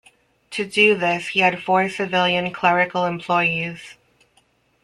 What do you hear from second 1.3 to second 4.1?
had four civilian clerical employees.